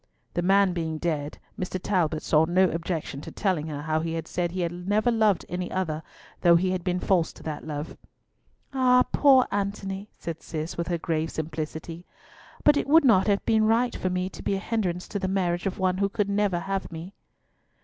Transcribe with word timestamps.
The 0.33 0.41
man 0.41 0.73
being 0.73 0.97
dead, 0.97 1.37
Mr. 1.59 1.79
Talbot 1.79 2.23
saw 2.23 2.45
no 2.45 2.71
objection 2.71 3.21
to 3.21 3.29
telling 3.29 3.67
her 3.67 3.83
how 3.83 3.99
he 3.99 4.13
had 4.13 4.27
said 4.27 4.49
he 4.49 4.61
had 4.61 4.71
never 4.89 5.11
loved 5.11 5.45
any 5.47 5.69
other, 5.71 6.01
though 6.41 6.55
he 6.55 6.71
had 6.71 6.83
been 6.83 6.99
false 6.99 7.31
to 7.33 7.43
that 7.43 7.67
love. 7.67 7.95
"Ah, 8.73 9.05
poor 9.11 9.45
Antony!" 9.51 10.09
said 10.17 10.41
Cis, 10.41 10.75
with 10.75 10.87
her 10.87 10.97
grave 10.97 11.29
simplicity. 11.29 12.07
"But 12.63 12.77
it 12.77 12.87
would 12.87 13.05
not 13.05 13.27
have 13.27 13.45
been 13.45 13.65
right 13.65 13.95
for 13.95 14.09
me 14.09 14.27
to 14.29 14.41
be 14.41 14.55
a 14.55 14.59
hindrance 14.59 15.07
to 15.09 15.19
the 15.19 15.27
marriage 15.27 15.67
of 15.67 15.77
one 15.77 15.99
who 15.99 16.09
could 16.09 16.29
never 16.29 16.61
have 16.61 16.91
me." 16.91 17.13